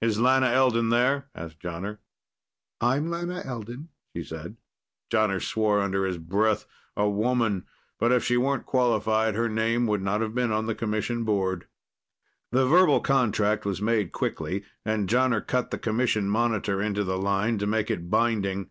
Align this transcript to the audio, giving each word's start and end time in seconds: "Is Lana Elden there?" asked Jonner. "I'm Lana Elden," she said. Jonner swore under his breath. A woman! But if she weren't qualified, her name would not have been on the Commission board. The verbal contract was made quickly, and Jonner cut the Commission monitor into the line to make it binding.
"Is 0.00 0.18
Lana 0.18 0.46
Elden 0.46 0.88
there?" 0.88 1.28
asked 1.34 1.60
Jonner. 1.60 1.98
"I'm 2.80 3.10
Lana 3.10 3.40
Elden," 3.44 3.90
she 4.16 4.24
said. 4.24 4.56
Jonner 5.12 5.38
swore 5.38 5.82
under 5.82 6.06
his 6.06 6.16
breath. 6.16 6.64
A 6.96 7.06
woman! 7.10 7.66
But 7.98 8.10
if 8.10 8.24
she 8.24 8.38
weren't 8.38 8.64
qualified, 8.64 9.34
her 9.34 9.50
name 9.50 9.86
would 9.86 10.00
not 10.00 10.22
have 10.22 10.34
been 10.34 10.50
on 10.50 10.64
the 10.64 10.74
Commission 10.74 11.24
board. 11.24 11.66
The 12.52 12.66
verbal 12.66 13.00
contract 13.00 13.66
was 13.66 13.82
made 13.82 14.12
quickly, 14.12 14.64
and 14.86 15.10
Jonner 15.10 15.46
cut 15.46 15.70
the 15.70 15.78
Commission 15.78 16.26
monitor 16.30 16.80
into 16.80 17.04
the 17.04 17.18
line 17.18 17.58
to 17.58 17.66
make 17.66 17.90
it 17.90 18.08
binding. 18.08 18.70